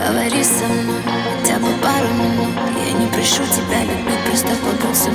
Поговори 0.00 0.42
со 0.42 0.66
мной 0.66 1.02
хотя 1.04 1.58
бы 1.58 1.68
пару 1.82 2.08
минут. 2.14 2.54
Я 2.86 2.92
не 2.92 3.06
прошу 3.08 3.42
тебя 3.44 3.82
любить, 3.82 4.18
просто 4.24 4.48
побудь 4.48 4.96
со 4.96 5.10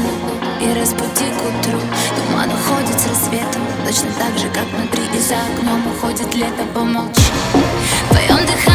И 0.63 0.79
разбуди 0.79 1.25
к 1.31 1.41
утру. 1.41 1.79
Туман 2.15 2.49
уходит 2.49 2.99
с 2.99 3.07
рассветом 3.07 3.63
Точно 3.83 4.09
так 4.19 4.37
же, 4.37 4.47
как 4.49 4.65
внутри. 4.65 5.03
И 5.15 5.19
за 5.19 5.37
окном 5.37 5.87
уходит 5.87 6.35
лето 6.35 6.63
Помолчи. 6.73 7.19
В 7.51 8.09
твоем 8.09 8.45
дыхании 8.45 8.74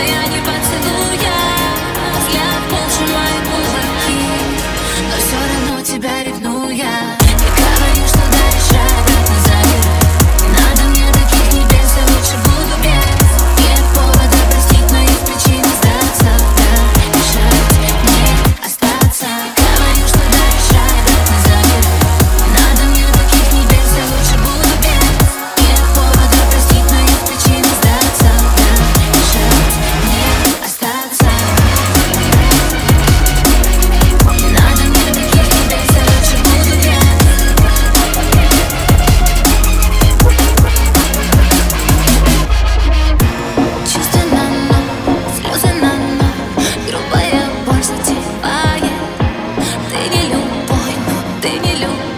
я 0.00 0.22
не 0.28 0.40
понимаю. 0.40 0.57
ты 51.40 51.50
не 51.50 51.74
любишь. 51.76 52.17